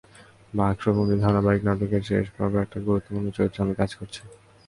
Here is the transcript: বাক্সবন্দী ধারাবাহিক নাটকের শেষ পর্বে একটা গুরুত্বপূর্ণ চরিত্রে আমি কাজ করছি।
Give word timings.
বাক্সবন্দী 0.53 1.15
ধারাবাহিক 1.23 1.61
নাটকের 1.67 2.03
শেষ 2.09 2.25
পর্বে 2.35 2.57
একটা 2.61 2.77
গুরুত্বপূর্ণ 2.87 3.27
চরিত্রে 3.37 3.63
আমি 3.63 3.73
কাজ 3.79 3.91
করছি। 3.99 4.21